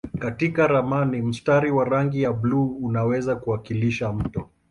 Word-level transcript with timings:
Katika 0.19 0.67
ramani 0.67 1.21
mstari 1.21 1.71
wa 1.71 1.85
rangi 1.85 2.21
ya 2.21 2.33
buluu 2.33 2.67
unaweza 2.79 3.35
kuwakilisha 3.35 4.13
mto. 4.13 4.49